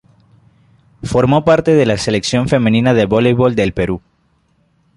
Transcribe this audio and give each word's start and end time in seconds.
Formó 1.03 1.45
parte 1.45 1.75
de 1.75 1.85
la 1.85 1.95
Selección 1.95 2.47
femenina 2.47 2.95
de 2.95 3.05
voleibol 3.05 3.53
del 3.53 3.71
Perú. 3.73 4.01